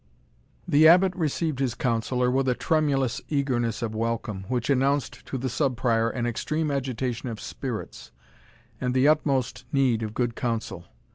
[0.67, 5.47] The Abbot received his counsellor with a tremulous eagerness of welcome, which announced to the
[5.47, 8.11] Sub Prior an extreme agitation of spirits,
[8.81, 10.85] and the utmost need of good counsel.